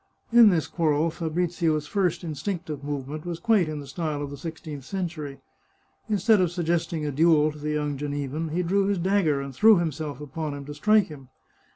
[0.33, 4.83] In this quarrel, Fabrizio's first instinctive movement was quite in the style of the sixteenth
[4.83, 5.37] century.
[6.09, 9.77] Instead of suggesting a duel to the young Genevan, he drew his dagger and threw
[9.77, 11.29] himself upon him to strike him.